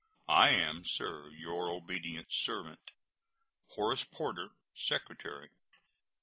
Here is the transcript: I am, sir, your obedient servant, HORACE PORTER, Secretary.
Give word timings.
I 0.27 0.49
am, 0.49 0.83
sir, 0.83 1.29
your 1.29 1.69
obedient 1.69 2.25
servant, 2.33 2.89
HORACE 3.75 4.05
PORTER, 4.05 4.49
Secretary. 4.73 5.51